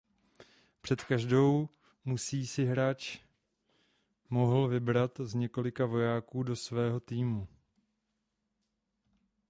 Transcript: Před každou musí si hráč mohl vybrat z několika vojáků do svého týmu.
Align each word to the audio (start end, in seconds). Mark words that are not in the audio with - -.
Před 0.81 1.03
každou 1.03 1.69
musí 2.05 2.47
si 2.47 2.65
hráč 2.65 3.19
mohl 4.29 4.67
vybrat 4.67 5.11
z 5.23 5.33
několika 5.33 5.85
vojáků 5.85 6.43
do 6.43 6.55
svého 6.55 6.99
týmu. 6.99 7.47